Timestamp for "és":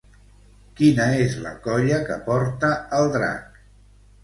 1.25-1.35